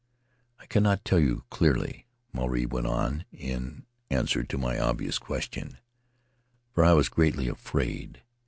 "I 0.57 0.65
cannot 0.65 1.05
tell 1.05 1.19
you 1.19 1.43
clearly," 1.51 2.07
Maruae 2.33 2.65
went 2.65 2.87
on, 2.87 3.23
in 3.31 3.85
answer 4.09 4.41
to 4.43 4.57
my 4.57 4.79
obvious 4.79 5.19
question, 5.19 5.77
'for 6.71 6.83
I 6.83 6.93
was 6.93 7.07
greatly 7.07 7.47
afraid. 7.47 8.23